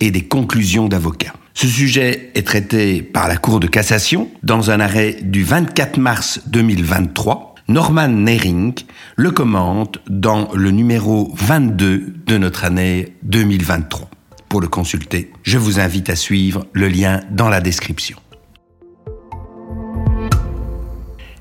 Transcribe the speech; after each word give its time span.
et 0.00 0.10
des 0.10 0.22
conclusions 0.22 0.88
d'avocats. 0.88 1.34
Ce 1.54 1.66
sujet 1.66 2.30
est 2.34 2.46
traité 2.46 3.02
par 3.02 3.28
la 3.28 3.36
Cour 3.36 3.60
de 3.60 3.66
cassation 3.66 4.30
dans 4.42 4.70
un 4.70 4.80
arrêt 4.80 5.18
du 5.22 5.44
24 5.44 5.98
mars 5.98 6.40
2023. 6.46 7.54
Norman 7.68 8.08
Nering 8.08 8.74
le 9.16 9.30
commente 9.30 10.00
dans 10.08 10.48
le 10.54 10.70
numéro 10.70 11.30
22 11.34 12.14
de 12.26 12.38
notre 12.38 12.64
année 12.64 13.14
2023. 13.22 14.08
Pour 14.48 14.60
le 14.60 14.68
consulter, 14.68 15.30
je 15.42 15.58
vous 15.58 15.78
invite 15.78 16.10
à 16.10 16.16
suivre 16.16 16.66
le 16.72 16.88
lien 16.88 17.20
dans 17.30 17.48
la 17.48 17.60
description. 17.60 18.18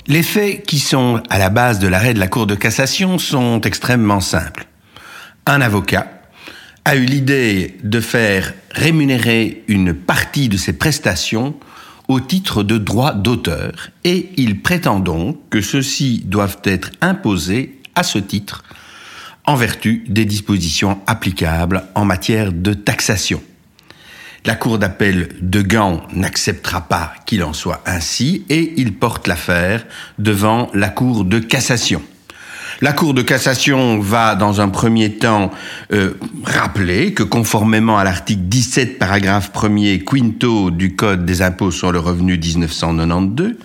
Les 0.06 0.24
faits 0.24 0.64
qui 0.66 0.80
sont 0.80 1.22
à 1.30 1.38
la 1.38 1.50
base 1.50 1.80
de 1.80 1.88
l'arrêt 1.88 2.14
de 2.14 2.20
la 2.20 2.28
Cour 2.28 2.46
de 2.46 2.56
cassation 2.56 3.18
sont 3.18 3.62
extrêmement 3.62 4.22
simples. 4.22 4.68
Un 5.46 5.62
avocat 5.62 6.19
a 6.90 6.96
eu 6.96 7.06
l'idée 7.06 7.78
de 7.84 8.00
faire 8.00 8.52
rémunérer 8.72 9.64
une 9.68 9.94
partie 9.94 10.50
de 10.50 10.58
ses 10.58 10.74
prestations 10.74 11.54
au 12.08 12.20
titre 12.20 12.64
de 12.64 12.80
droits 12.80 13.14
d'auteur 13.14 13.92
et 14.04 14.32
il 14.38 14.64
prétend 14.64 15.00
donc 15.00 15.38
que 15.52 15.62
ceux-ci 15.62 16.24
doivent 16.26 16.58
être 16.64 16.90
imposés 17.00 17.80
à 17.94 18.02
ce 18.02 18.18
titre 18.18 18.64
en 19.46 19.56
vertu 19.56 20.04
des 20.08 20.26
dispositions 20.26 21.00
applicables 21.06 21.84
en 21.94 22.06
matière 22.06 22.52
de 22.52 22.74
taxation. 22.74 23.44
La 24.46 24.56
Cour 24.56 24.80
d'appel 24.80 25.36
de 25.42 25.62
Gand 25.62 26.02
n'acceptera 26.14 26.82
pas 26.88 27.14
qu'il 27.28 27.44
en 27.44 27.54
soit 27.54 27.84
ainsi 27.86 28.46
et 28.50 28.74
il 28.78 28.96
porte 28.96 29.28
l'affaire 29.28 29.86
devant 30.18 30.72
la 30.74 30.90
Cour 30.90 31.24
de 31.24 31.38
cassation. 31.38 32.02
La 32.82 32.94
Cour 32.94 33.14
de 33.14 33.22
cassation 33.22 34.00
va, 34.00 34.36
dans 34.36 34.62
un 34.62 34.70
premier 34.70 35.16
temps, 35.16 35.52
euh, 35.92 36.14
rappeler 36.46 37.14
que 37.14 37.24
conformément 37.24 37.98
à 37.98 38.06
l'article 38.06 38.44
17, 38.44 38.98
paragraphe 38.98 39.52
1er, 39.52 40.06
quinto 40.06 40.72
du 40.72 40.96
Code 40.96 41.26
des 41.26 41.42
impôts 41.42 41.72
sur 41.72 41.92
le 41.92 42.00
revenu 42.00 42.38
1992, 42.38 43.58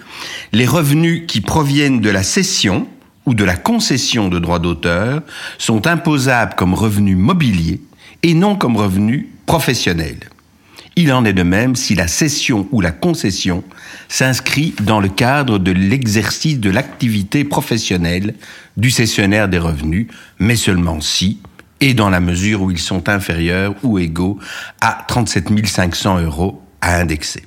les 0.53 0.67
revenus 0.67 1.25
qui 1.29 1.41
proviennent 1.41 2.01
de 2.01 2.11
la 2.11 2.25
cession 2.25 2.89
ou 3.25 3.35
de 3.35 3.45
la 3.45 3.55
concession 3.55 4.29
de 4.29 4.41
droits 4.41 4.59
d'auteur 4.59 5.23
sont 5.59 5.87
imposables 5.87 6.55
comme 6.57 6.75
revenus 6.75 7.17
mobiliers 7.17 7.81
et 8.25 8.35
non 8.35 8.57
comme 8.57 8.77
revenus 8.77 9.27
professionnels. 9.47 10.19
Il 10.97 11.13
en 11.13 11.25
est 11.25 11.33
de 11.33 11.43
même 11.43 11.75
si 11.75 11.95
la 11.95 12.07
cession 12.07 12.69
ou 12.71 12.81
la 12.81 12.93
concession 12.93 13.65
s'inscrit 14.09 14.75
dans 14.81 15.01
le 15.01 15.09
cadre 15.09 15.59
de 15.59 15.73
l'exercice 15.73 16.61
de 16.61 16.71
l'activité 16.71 17.45
professionnelle 17.45 18.35
du 18.77 18.91
cessionnaire 18.91 19.49
des 19.49 19.59
revenus, 19.59 20.07
mais 20.39 20.57
seulement 20.57 21.01
si, 21.01 21.41
et 21.81 21.95
dans 21.95 22.11
la 22.11 22.21
mesure 22.21 22.63
où 22.63 22.71
ils 22.71 22.79
sont 22.79 23.09
inférieurs 23.09 23.75
ou 23.83 23.99
égaux 23.99 24.39
à 24.81 25.05
37 25.09 25.67
500 25.67 26.21
euros 26.21 26.63
à 26.81 26.97
indexer. 26.99 27.45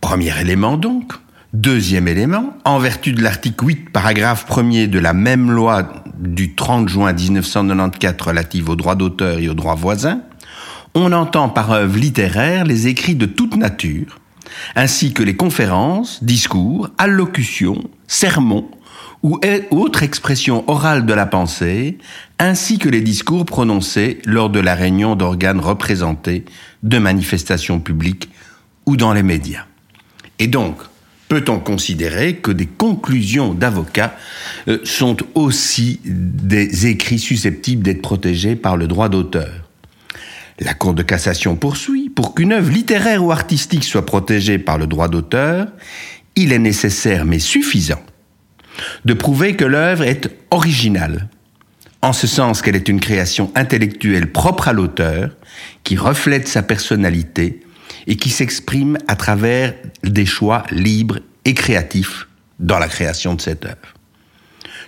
Premier 0.00 0.38
élément 0.40 0.76
donc. 0.76 1.12
Deuxième 1.52 2.06
élément, 2.06 2.56
en 2.64 2.78
vertu 2.78 3.12
de 3.12 3.22
l'article 3.22 3.66
8, 3.66 3.90
paragraphe 3.90 4.46
1er 4.48 4.86
de 4.86 5.00
la 5.00 5.12
même 5.12 5.50
loi 5.50 6.04
du 6.16 6.54
30 6.54 6.88
juin 6.88 7.12
1994 7.12 8.24
relative 8.24 8.68
aux 8.68 8.76
droits 8.76 8.94
d'auteur 8.94 9.40
et 9.40 9.48
aux 9.48 9.54
droits 9.54 9.74
voisins, 9.74 10.22
on 10.94 11.12
entend 11.12 11.48
par 11.48 11.70
œuvre 11.72 11.98
littéraire 11.98 12.64
les 12.64 12.86
écrits 12.86 13.14
de 13.14 13.26
toute 13.26 13.56
nature, 13.56 14.18
ainsi 14.74 15.12
que 15.12 15.22
les 15.22 15.36
conférences, 15.36 16.22
discours, 16.24 16.88
allocutions, 16.98 17.82
sermons 18.06 18.68
ou 19.22 19.38
autres 19.70 20.02
expressions 20.02 20.64
orales 20.68 21.04
de 21.04 21.12
la 21.12 21.26
pensée, 21.26 21.98
ainsi 22.38 22.78
que 22.78 22.88
les 22.88 23.02
discours 23.02 23.44
prononcés 23.44 24.18
lors 24.24 24.48
de 24.48 24.60
la 24.60 24.74
réunion 24.74 25.14
d'organes 25.14 25.60
représentés, 25.60 26.44
de 26.82 26.98
manifestations 26.98 27.80
publiques 27.80 28.30
ou 28.86 28.96
dans 28.96 29.12
les 29.12 29.22
médias. 29.22 29.66
Et 30.38 30.46
donc, 30.46 30.78
peut-on 31.28 31.60
considérer 31.60 32.36
que 32.36 32.50
des 32.50 32.66
conclusions 32.66 33.52
d'avocats 33.52 34.16
euh, 34.68 34.78
sont 34.84 35.18
aussi 35.34 36.00
des 36.04 36.86
écrits 36.86 37.18
susceptibles 37.18 37.82
d'être 37.82 38.02
protégés 38.02 38.56
par 38.56 38.78
le 38.78 38.88
droit 38.88 39.10
d'auteur? 39.10 39.59
La 40.60 40.74
Cour 40.74 40.94
de 40.94 41.02
cassation 41.02 41.56
poursuit, 41.56 42.10
pour 42.10 42.34
qu'une 42.34 42.52
œuvre 42.52 42.70
littéraire 42.70 43.24
ou 43.24 43.32
artistique 43.32 43.84
soit 43.84 44.04
protégée 44.04 44.58
par 44.58 44.78
le 44.78 44.86
droit 44.86 45.08
d'auteur, 45.08 45.68
il 46.36 46.52
est 46.52 46.58
nécessaire, 46.58 47.24
mais 47.24 47.38
suffisant, 47.38 48.02
de 49.04 49.14
prouver 49.14 49.56
que 49.56 49.64
l'œuvre 49.64 50.04
est 50.04 50.30
originale, 50.50 51.28
en 52.02 52.12
ce 52.12 52.26
sens 52.26 52.62
qu'elle 52.62 52.76
est 52.76 52.88
une 52.88 53.00
création 53.00 53.50
intellectuelle 53.54 54.30
propre 54.30 54.68
à 54.68 54.72
l'auteur, 54.72 55.30
qui 55.82 55.96
reflète 55.96 56.46
sa 56.46 56.62
personnalité 56.62 57.60
et 58.06 58.16
qui 58.16 58.30
s'exprime 58.30 58.98
à 59.08 59.16
travers 59.16 59.74
des 60.04 60.26
choix 60.26 60.64
libres 60.70 61.20
et 61.44 61.54
créatifs 61.54 62.28
dans 62.58 62.78
la 62.78 62.88
création 62.88 63.34
de 63.34 63.40
cette 63.40 63.64
œuvre. 63.64 63.94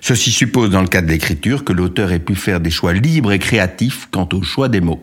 Ceci 0.01 0.33
suppose 0.33 0.71
dans 0.71 0.83
le 0.83 0.89
cas 0.89 1.01
de 1.01 1.09
l'écriture 1.09 1.65
que 1.65 1.73
l'auteur 1.73 2.13
ait 2.13 2.19
pu 2.19 2.35
faire 2.35 2.61
des 2.61 2.71
choix 2.71 2.93
libres 2.93 3.33
et 3.33 3.39
créatifs 3.39 4.09
quant 4.11 4.29
au 4.33 4.43
choix 4.43 4.69
des 4.69 4.81
mots 4.81 5.03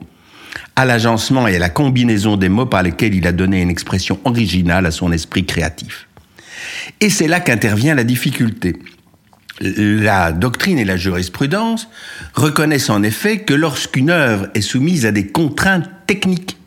à 0.76 0.86
l'agencement 0.86 1.48
et 1.48 1.56
à 1.56 1.60
la 1.60 1.70
combinaison 1.70 2.38
des 2.38 2.50
mots 2.50 2.66
par 2.66 2.84
lesquels 2.84 3.16
il 3.16 3.28
a 3.28 3.32
donné 3.32 3.62
une 3.62 3.70
expression 3.70 4.20
originale 4.24 4.86
à 4.86 4.92
son 4.92 5.12
esprit 5.12 5.46
créatif. 5.46 6.08
Et 7.02 7.10
c'est 7.10 7.28
là 7.28 7.40
qu'intervient 7.40 7.96
la 7.96 8.04
difficulté. 8.04 8.78
La 9.62 10.32
doctrine 10.32 10.80
et 10.80 10.86
la 10.86 10.96
jurisprudence 10.96 11.90
reconnaissent 12.34 12.90
en 12.90 13.04
effet 13.04 13.40
que 13.40 13.54
lorsqu'une 13.54 14.10
œuvre 14.10 14.48
est 14.54 14.62
soumise 14.62 15.06
à 15.06 15.12
des 15.12 15.28
contraintes 15.28 15.90
techniques, 16.08 16.58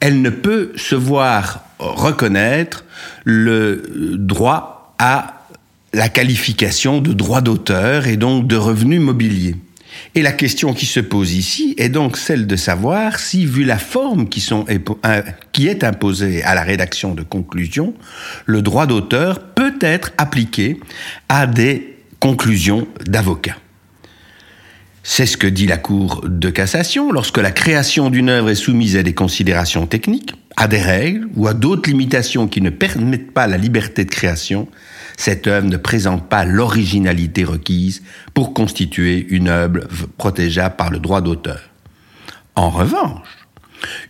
elle 0.00 0.22
ne 0.22 0.30
peut 0.30 0.72
se 0.76 0.94
voir 0.94 1.64
reconnaître 1.78 2.84
le 3.24 4.16
droit 4.16 4.94
à 4.98 5.42
la 5.92 6.08
qualification 6.08 7.00
de 7.00 7.12
droit 7.12 7.42
d'auteur 7.42 8.06
et 8.06 8.16
donc 8.16 8.46
de 8.46 8.56
revenu 8.56 8.98
mobilier. 8.98 9.56
Et 10.14 10.22
la 10.22 10.32
question 10.32 10.74
qui 10.74 10.86
se 10.86 11.00
pose 11.00 11.32
ici 11.32 11.74
est 11.78 11.88
donc 11.88 12.16
celle 12.16 12.46
de 12.46 12.56
savoir 12.56 13.18
si, 13.18 13.46
vu 13.46 13.64
la 13.64 13.78
forme 13.78 14.28
qui, 14.28 14.40
sont, 14.40 14.66
qui 15.52 15.68
est 15.68 15.84
imposée 15.84 16.42
à 16.42 16.54
la 16.54 16.62
rédaction 16.62 17.14
de 17.14 17.22
conclusions, 17.22 17.94
le 18.46 18.62
droit 18.62 18.86
d'auteur 18.86 19.40
peut 19.40 19.74
être 19.80 20.12
appliqué 20.18 20.80
à 21.28 21.46
des 21.46 21.96
conclusions 22.20 22.86
d'avocats. 23.06 23.56
C'est 25.04 25.26
ce 25.26 25.36
que 25.36 25.48
dit 25.48 25.66
la 25.66 25.78
Cour 25.78 26.24
de 26.28 26.48
cassation 26.48 27.10
lorsque 27.10 27.38
la 27.38 27.50
création 27.50 28.08
d'une 28.08 28.28
œuvre 28.28 28.50
est 28.50 28.54
soumise 28.54 28.96
à 28.96 29.02
des 29.02 29.14
considérations 29.14 29.86
techniques, 29.86 30.34
à 30.56 30.68
des 30.68 30.80
règles 30.80 31.26
ou 31.34 31.48
à 31.48 31.54
d'autres 31.54 31.90
limitations 31.90 32.46
qui 32.46 32.60
ne 32.60 32.70
permettent 32.70 33.32
pas 33.32 33.48
la 33.48 33.56
liberté 33.56 34.04
de 34.04 34.10
création, 34.10 34.68
cette 35.16 35.46
œuvre 35.46 35.66
ne 35.66 35.76
présente 35.76 36.28
pas 36.28 36.44
l'originalité 36.44 37.44
requise 37.44 38.02
pour 38.34 38.54
constituer 38.54 39.26
une 39.30 39.48
œuvre 39.48 39.80
protégeable 40.18 40.76
par 40.76 40.90
le 40.90 40.98
droit 40.98 41.20
d'auteur. 41.20 41.60
En 42.54 42.70
revanche, 42.70 43.26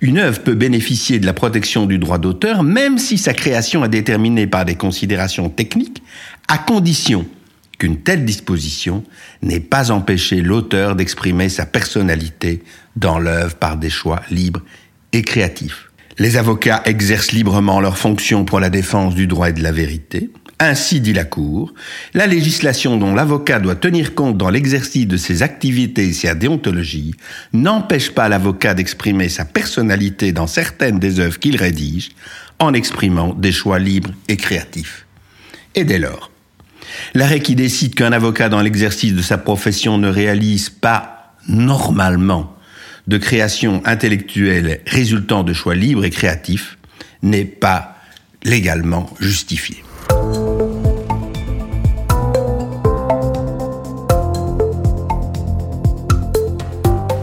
une 0.00 0.18
œuvre 0.18 0.40
peut 0.40 0.54
bénéficier 0.54 1.18
de 1.18 1.26
la 1.26 1.32
protection 1.32 1.86
du 1.86 1.98
droit 1.98 2.18
d'auteur 2.18 2.62
même 2.62 2.98
si 2.98 3.18
sa 3.18 3.34
création 3.34 3.84
est 3.84 3.88
déterminée 3.88 4.46
par 4.46 4.64
des 4.64 4.74
considérations 4.74 5.48
techniques, 5.48 6.02
à 6.48 6.58
condition 6.58 7.26
qu'une 7.78 7.98
telle 7.98 8.24
disposition 8.24 9.02
n'ait 9.42 9.60
pas 9.60 9.90
empêché 9.90 10.40
l'auteur 10.40 10.94
d'exprimer 10.94 11.48
sa 11.48 11.66
personnalité 11.66 12.62
dans 12.96 13.18
l'œuvre 13.18 13.56
par 13.56 13.76
des 13.76 13.90
choix 13.90 14.22
libres 14.30 14.62
et 15.12 15.22
créatifs. 15.22 15.90
Les 16.18 16.36
avocats 16.36 16.82
exercent 16.84 17.32
librement 17.32 17.80
leurs 17.80 17.98
fonctions 17.98 18.44
pour 18.44 18.60
la 18.60 18.70
défense 18.70 19.14
du 19.14 19.26
droit 19.26 19.48
et 19.48 19.52
de 19.52 19.62
la 19.62 19.72
vérité. 19.72 20.30
Ainsi 20.64 21.00
dit 21.00 21.12
la 21.12 21.24
Cour, 21.24 21.74
la 22.14 22.28
législation 22.28 22.96
dont 22.96 23.16
l'avocat 23.16 23.58
doit 23.58 23.74
tenir 23.74 24.14
compte 24.14 24.38
dans 24.38 24.48
l'exercice 24.48 25.08
de 25.08 25.16
ses 25.16 25.42
activités 25.42 26.04
et 26.04 26.12
sa 26.12 26.36
déontologie 26.36 27.16
n'empêche 27.52 28.12
pas 28.12 28.28
l'avocat 28.28 28.72
d'exprimer 28.72 29.28
sa 29.28 29.44
personnalité 29.44 30.30
dans 30.30 30.46
certaines 30.46 31.00
des 31.00 31.18
œuvres 31.18 31.40
qu'il 31.40 31.56
rédige 31.56 32.10
en 32.60 32.74
exprimant 32.74 33.34
des 33.34 33.50
choix 33.50 33.80
libres 33.80 34.12
et 34.28 34.36
créatifs. 34.36 35.04
Et 35.74 35.82
dès 35.82 35.98
lors, 35.98 36.30
l'arrêt 37.14 37.40
qui 37.40 37.56
décide 37.56 37.96
qu'un 37.96 38.12
avocat 38.12 38.48
dans 38.48 38.60
l'exercice 38.60 39.14
de 39.14 39.22
sa 39.22 39.38
profession 39.38 39.98
ne 39.98 40.08
réalise 40.08 40.70
pas 40.70 41.34
normalement 41.48 42.56
de 43.08 43.18
création 43.18 43.82
intellectuelle 43.84 44.80
résultant 44.86 45.42
de 45.42 45.54
choix 45.54 45.74
libres 45.74 46.04
et 46.04 46.10
créatifs 46.10 46.78
n'est 47.20 47.46
pas 47.46 47.96
légalement 48.44 49.12
justifié. 49.18 49.82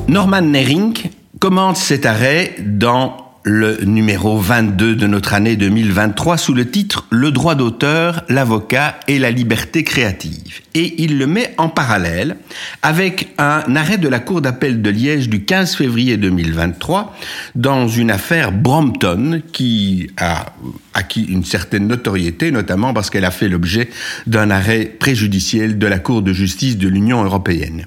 Norman 0.08 0.42
Nering 0.42 0.94
commente 1.40 1.78
cet 1.78 2.06
arrêt 2.08 2.56
dans 2.60 3.29
le 3.44 3.86
numéro 3.86 4.38
22 4.38 4.96
de 4.96 5.08
notre 5.08 5.34
année 5.34 5.56
2023 5.56 6.38
sous 6.38 6.54
le 6.54 6.70
titre 6.70 7.08
Le 7.10 7.32
droit 7.32 7.56
d'auteur, 7.56 8.24
l'avocat 8.28 9.00
et 9.08 9.18
la 9.18 9.32
liberté 9.32 9.84
créative. 9.84 10.60
Et 10.74 11.02
il 11.02 11.18
le 11.18 11.26
met 11.26 11.54
en 11.58 11.70
parallèle 11.70 12.36
avec 12.82 13.30
un 13.38 13.76
arrêt 13.76 13.98
de 13.98 14.10
la 14.10 14.20
Cour 14.20 14.42
d'appel 14.42 14.82
de 14.82 14.90
Liège 14.90 15.30
du 15.30 15.46
15 15.46 15.76
février 15.76 16.18
2023 16.18 17.16
dans 17.56 17.88
une 17.88 18.12
affaire 18.12 18.52
Brompton 18.52 19.42
qui 19.54 20.10
a 20.18 20.54
acquis 20.94 21.24
une 21.24 21.46
certaine 21.46 21.88
notoriété, 21.88 22.52
notamment 22.52 22.94
parce 22.94 23.10
qu'elle 23.10 23.26
a 23.26 23.32
fait 23.32 23.48
l'objet 23.48 23.90
d'un 24.28 24.52
arrêt 24.52 24.86
préjudiciel 24.86 25.80
de 25.80 25.88
la 25.88 26.00
Cour 26.00 26.22
de 26.22 26.34
justice 26.34 26.78
de 26.78 26.88
l'Union 26.88 27.24
européenne. 27.24 27.86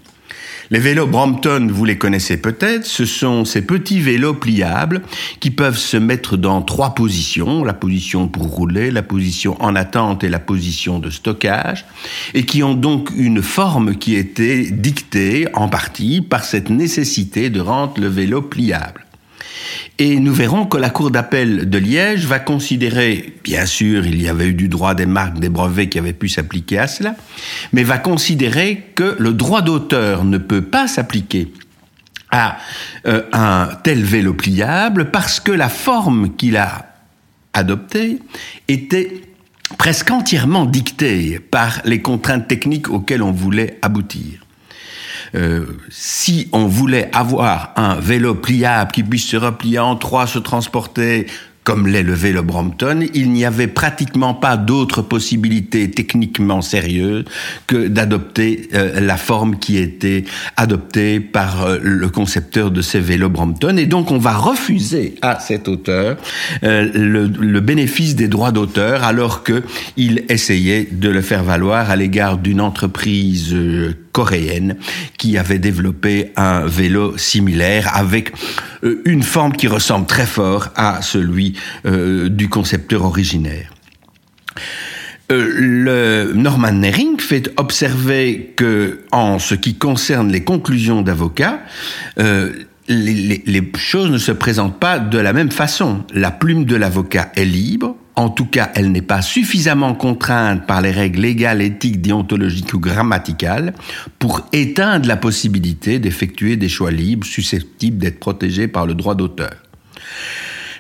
Les 0.73 0.79
vélos 0.79 1.07
Brompton, 1.07 1.69
vous 1.71 1.85
les 1.85 1.99
connaissez 1.99 2.39
peut-être, 2.39 2.87
ce 2.87 3.05
sont 3.05 3.45
ces 3.45 3.61
petits 3.61 4.01
vélos 4.01 4.33
pliables 4.33 5.03
qui 5.39 5.51
peuvent 5.51 5.77
se 5.77 5.99
mettre 5.99 6.39
dans 6.39 6.63
trois 6.63 6.95
positions, 6.95 7.63
la 7.63 7.75
position 7.75 8.27
pour 8.27 8.45
rouler, 8.45 8.91
la 8.91 9.03
position 9.03 9.55
en 9.61 9.77
attente 9.77 10.25
et 10.25 10.31
la 10.31 10.39
position 10.39 10.99
de 10.99 11.11
stockage, 11.11 11.85
et 12.33 12.47
qui 12.47 12.63
ont 12.63 12.73
donc 12.73 13.11
une 13.15 13.43
forme 13.43 13.97
qui 13.97 14.15
était 14.15 14.71
dictée 14.71 15.47
en 15.53 15.69
partie 15.69 16.23
par 16.23 16.43
cette 16.43 16.71
nécessité 16.71 17.51
de 17.51 17.61
rendre 17.61 18.01
le 18.01 18.09
vélo 18.09 18.41
pliable. 18.41 19.05
Et 19.99 20.19
nous 20.19 20.33
verrons 20.33 20.67
que 20.67 20.79
la 20.79 20.91
Cour 20.91 21.11
d'appel 21.11 21.69
de 21.69 21.79
Liège 21.79 22.27
va 22.27 22.39
considérer, 22.39 23.35
bien 23.45 23.67
sûr, 23.67 24.07
il 24.07 24.21
y 24.21 24.29
avait 24.29 24.47
eu 24.47 24.55
du 24.55 24.69
droit 24.69 24.95
des 24.95 25.07
marques, 25.07 25.39
des 25.39 25.51
brevets 25.51 25.89
qui 25.89 25.99
avaient 25.99 26.13
pu 26.13 26.29
s'appliquer 26.29 26.79
à 26.79 26.87
cela, 26.87 27.15
mais 27.73 27.83
va 27.83 27.99
considérer 27.99 28.83
que 28.95 29.17
le 29.19 29.33
droit 29.33 29.63
d'auteur 29.63 30.25
ne 30.25 30.39
peut 30.39 30.63
pas 30.63 30.89
s'appliquer 30.89 31.53
à 32.31 32.57
euh, 33.07 33.23
un 33.33 33.69
tel 33.85 34.03
vélo 34.03 34.33
pliable 34.33 35.11
parce 35.11 35.39
que 35.39 35.53
la 35.53 35.69
forme 35.69 36.35
qu'il 36.35 36.57
a 36.57 36.87
adoptée 37.53 38.19
était 38.69 39.23
presque 39.79 40.11
entièrement 40.11 40.65
dictée 40.65 41.39
par 41.39 41.81
les 41.85 42.01
contraintes 42.01 42.49
techniques 42.49 42.89
auxquelles 42.89 43.23
on 43.23 43.33
voulait 43.33 43.79
aboutir. 43.83 44.42
Euh, 45.35 45.67
si 45.89 46.49
on 46.53 46.67
voulait 46.67 47.11
avoir 47.13 47.73
un 47.77 47.97
vélo 47.97 48.35
pliable 48.35 48.91
qui 48.93 49.03
puisse 49.03 49.27
se 49.27 49.37
replier 49.37 49.79
en 49.79 49.97
trois, 49.97 50.27
se 50.27 50.39
transporter 50.39 51.27
comme 51.65 51.87
l'est 51.87 52.03
le 52.03 52.15
vélo 52.15 52.43
Brompton, 52.43 53.07
il 53.15 53.31
n'y 53.31 53.45
avait 53.45 53.69
pratiquement 53.69 54.35
pas 54.35 54.57
d'autre 54.57 55.01
possibilité 55.03 55.91
techniquement 55.91 56.61
sérieuse 56.61 57.25
que 57.67 57.87
d'adopter 57.87 58.69
euh, 58.75 59.01
la 59.01 59.17
forme 59.17 59.59
qui 59.59 59.79
était 59.79 60.25
adoptée 60.57 61.21
par 61.21 61.65
euh, 61.65 61.79
le 61.81 62.09
concepteur 62.09 62.71
de 62.71 62.83
ces 62.83 62.99
vélos 62.99 63.29
Brompton. 63.29 63.77
Et 63.77 63.87
donc 63.87 64.11
on 64.11 64.19
va 64.19 64.33
refuser 64.33 65.15
à 65.23 65.39
cet 65.39 65.69
auteur 65.69 66.17
le, 66.63 67.27
le, 67.27 67.61
bénéfice 67.61 68.17
des 68.17 68.29
droits 68.29 68.51
d'auteur 68.51 69.05
alors 69.05 69.45
qu'il 69.45 70.25
essayait 70.29 70.89
de 70.91 71.09
le 71.09 71.21
faire 71.21 71.45
valoir 71.45 71.91
à 71.91 71.97
l'égard 71.97 72.39
d'une 72.39 72.61
entreprise 72.61 73.55
coréenne 74.13 74.77
qui 75.19 75.39
avait 75.39 75.59
développé 75.59 76.33
un 76.37 76.67
vélo 76.67 77.17
similaire 77.19 77.91
avec 77.97 78.33
euh, 78.85 79.03
une 79.05 79.23
forme 79.23 79.53
qui 79.53 79.67
ressemble 79.67 80.07
très 80.07 80.27
fort 80.27 80.69
à 80.77 81.03
celui 81.03 81.55
euh, 81.87 82.29
du 82.29 82.49
concepteur 82.49 83.05
originaire. 83.05 83.73
Euh, 85.31 85.51
le 85.55 86.33
Norman 86.35 86.73
Nering 86.73 87.19
fait 87.19 87.51
observer 87.57 88.53
que, 88.57 89.01
en 89.11 89.39
ce 89.39 89.55
qui 89.55 89.77
concerne 89.77 90.31
les 90.31 90.45
conclusions 90.45 91.03
d'avocats, 91.03 91.61
les, 92.89 93.43
les, 93.47 93.73
choses 93.77 94.11
ne 94.11 94.19
se 94.19 94.33
présentent 94.33 94.79
pas 94.79 94.99
de 94.99 95.19
la 95.19 95.33
même 95.33 95.53
façon. 95.53 96.05
La 96.13 96.31
plume 96.31 96.65
de 96.65 96.77
l'avocat 96.77 97.31
est 97.37 97.45
libre, 97.45 97.97
en 98.15 98.29
tout 98.29 98.45
cas, 98.45 98.71
elle 98.75 98.93
n'est 98.93 99.03
pas 99.03 99.23
suffisamment 99.23 99.95
contrainte 99.95 100.67
par 100.67 100.81
les 100.81 100.91
règles 100.91 101.21
légales, 101.21 101.63
éthiques, 101.63 102.01
déontologiques 102.01 102.75
ou 102.75 102.79
grammaticales 102.79 103.73
pour 104.19 104.47
éteindre 104.53 105.09
la 105.09 105.17
possibilité 105.17 105.99
d'effectuer 105.99 106.57
des 106.57 106.69
choix 106.69 106.91
libres 106.91 107.27
susceptibles 107.27 107.99
d'être 107.99 108.21
protégés 108.21 108.69
par 108.69 108.87
le 108.87 108.95
droit 108.95 109.15
d'auteur. 109.15 109.55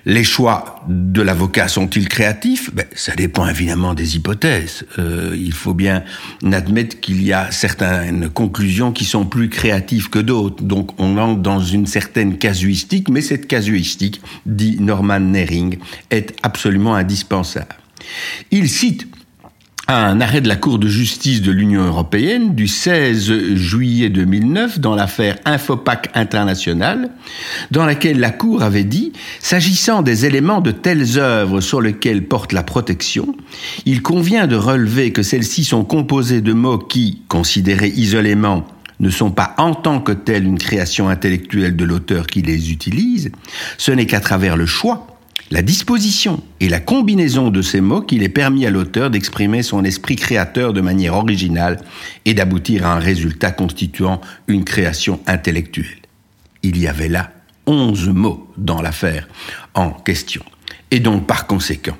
Les 0.04 0.24
choix 0.24 0.80
de 0.88 1.22
l'avocat 1.22 1.68
sont-ils 1.68 2.08
créatifs? 2.08 2.74
Ben, 2.74 2.86
Ça 2.94 3.14
dépend 3.14 3.46
évidemment 3.46 3.94
des 3.94 4.16
hypothèses. 4.16 4.84
Euh, 4.98 5.36
il 5.38 5.52
faut 5.52 5.74
bien 5.74 6.02
admettre 6.50 7.00
qu'il 7.00 7.22
y 7.22 7.32
a 7.32 7.52
certaines 7.52 8.28
conclusions 8.28 8.90
qui 8.90 9.04
sont 9.04 9.24
plus 9.24 9.48
créatives 9.48 10.10
que 10.10 10.18
d'autres. 10.18 10.62
Donc 10.64 11.00
on 11.00 11.18
entre 11.18 11.40
dans 11.40 11.60
une 11.60 11.86
certaine 11.86 12.36
casuistique, 12.38 13.08
mais 13.08 13.20
cette 13.20 13.46
casuistique, 13.46 14.20
dit 14.44 14.76
Norman 14.80 15.20
Nering, 15.20 15.78
est 16.10 16.34
absolument 16.42 16.96
indispensable. 16.96 17.76
Il 18.50 18.68
cite 18.68 19.06
un 19.92 20.20
arrêt 20.20 20.40
de 20.40 20.48
la 20.48 20.56
Cour 20.56 20.78
de 20.78 20.88
justice 20.88 21.42
de 21.42 21.52
l'Union 21.52 21.84
européenne 21.84 22.54
du 22.54 22.66
16 22.66 23.54
juillet 23.54 24.08
2009 24.08 24.80
dans 24.80 24.94
l'affaire 24.94 25.36
Infopac 25.44 26.10
International, 26.14 27.10
dans 27.70 27.84
laquelle 27.84 28.18
la 28.18 28.30
Cour 28.30 28.62
avait 28.62 28.84
dit, 28.84 29.12
s'agissant 29.40 30.02
des 30.02 30.24
éléments 30.24 30.60
de 30.60 30.70
telles 30.70 31.18
œuvres 31.18 31.60
sur 31.60 31.80
lesquelles 31.80 32.26
porte 32.26 32.52
la 32.52 32.62
protection, 32.62 33.34
il 33.84 34.02
convient 34.02 34.46
de 34.46 34.56
relever 34.56 35.12
que 35.12 35.22
celles-ci 35.22 35.64
sont 35.64 35.84
composées 35.84 36.40
de 36.40 36.52
mots 36.52 36.78
qui, 36.78 37.22
considérés 37.28 37.92
isolément, 37.94 38.66
ne 39.00 39.10
sont 39.10 39.30
pas 39.30 39.54
en 39.58 39.74
tant 39.74 40.00
que 40.00 40.12
tels 40.12 40.44
une 40.44 40.58
création 40.58 41.08
intellectuelle 41.08 41.76
de 41.76 41.84
l'auteur 41.84 42.26
qui 42.26 42.40
les 42.40 42.72
utilise, 42.72 43.30
ce 43.76 43.92
n'est 43.92 44.06
qu'à 44.06 44.20
travers 44.20 44.56
le 44.56 44.66
choix 44.66 45.11
la 45.50 45.62
disposition 45.62 46.42
et 46.60 46.68
la 46.68 46.80
combinaison 46.80 47.50
de 47.50 47.60
ces 47.62 47.80
mots 47.80 48.00
qu'il 48.00 48.22
est 48.22 48.28
permis 48.28 48.64
à 48.64 48.70
l'auteur 48.70 49.10
d'exprimer 49.10 49.62
son 49.62 49.84
esprit 49.84 50.16
créateur 50.16 50.72
de 50.72 50.80
manière 50.80 51.14
originale 51.14 51.80
et 52.24 52.34
d'aboutir 52.34 52.86
à 52.86 52.94
un 52.94 52.98
résultat 52.98 53.50
constituant 53.50 54.20
une 54.48 54.64
création 54.64 55.20
intellectuelle. 55.26 55.98
Il 56.62 56.78
y 56.78 56.86
avait 56.86 57.08
là 57.08 57.32
onze 57.66 58.08
mots 58.08 58.50
dans 58.56 58.80
l'affaire 58.82 59.28
en 59.74 59.90
question. 59.90 60.42
Et 60.90 61.00
donc, 61.00 61.26
par 61.26 61.46
conséquent, 61.46 61.96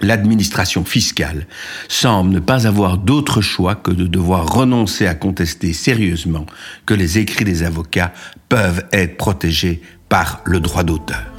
l'administration 0.00 0.84
fiscale 0.84 1.46
semble 1.88 2.30
ne 2.30 2.40
pas 2.40 2.66
avoir 2.66 2.98
d'autre 2.98 3.40
choix 3.40 3.74
que 3.74 3.90
de 3.90 4.06
devoir 4.06 4.52
renoncer 4.52 5.06
à 5.06 5.14
contester 5.14 5.72
sérieusement 5.72 6.46
que 6.84 6.94
les 6.94 7.18
écrits 7.18 7.44
des 7.44 7.62
avocats 7.62 8.12
peuvent 8.48 8.84
être 8.92 9.16
protégés 9.16 9.80
par 10.08 10.40
le 10.44 10.60
droit 10.60 10.84
d'auteur. 10.84 11.35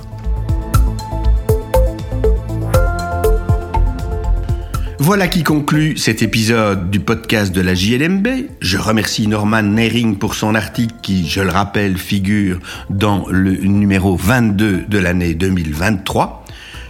Voilà 4.99 5.27
qui 5.27 5.43
conclut 5.43 5.95
cet 5.95 6.23
épisode 6.23 6.89
du 6.89 6.99
podcast 6.99 7.53
de 7.53 7.61
la 7.61 7.75
JLMB. 7.75 8.27
Je 8.59 8.77
remercie 8.79 9.27
Norman 9.27 9.61
Nering 9.61 10.17
pour 10.17 10.33
son 10.33 10.55
article 10.55 10.95
qui, 11.03 11.27
je 11.27 11.41
le 11.41 11.51
rappelle, 11.51 11.97
figure 11.97 12.59
dans 12.89 13.27
le 13.29 13.51
numéro 13.51 14.15
22 14.15 14.85
de 14.87 14.97
l'année 14.97 15.35
2023. 15.35 16.43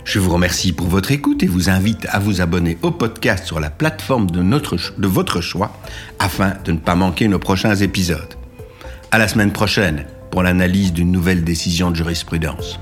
Je 0.05 0.19
vous 0.19 0.31
remercie 0.31 0.71
pour 0.71 0.87
votre 0.87 1.11
écoute 1.11 1.43
et 1.43 1.47
vous 1.47 1.69
invite 1.69 2.07
à 2.09 2.19
vous 2.19 2.39
abonner 2.39 2.77
au 2.81 2.91
podcast 2.91 3.45
sur 3.45 3.59
la 3.59 3.69
plateforme 3.69 4.31
de, 4.31 4.41
de 4.41 5.07
votre 5.07 5.41
choix 5.41 5.77
afin 6.17 6.53
de 6.63 6.71
ne 6.71 6.77
pas 6.77 6.95
manquer 6.95 7.27
nos 7.27 7.39
prochains 7.39 7.75
épisodes. 7.75 8.35
À 9.11 9.17
la 9.17 9.27
semaine 9.27 9.51
prochaine 9.51 10.05
pour 10.31 10.43
l'analyse 10.43 10.93
d'une 10.93 11.11
nouvelle 11.11 11.43
décision 11.43 11.91
de 11.91 11.97
jurisprudence. 11.97 12.79